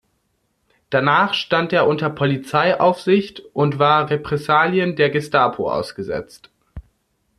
Danach 0.89 1.35
stand 1.35 1.71
er 1.73 1.87
unter 1.87 2.09
Polizeiaufsicht 2.09 3.41
und 3.53 3.77
war 3.77 4.09
Repressalien 4.09 4.95
der 4.95 5.11
Gestapo 5.11 5.71
ausgesetzt. 5.71 6.49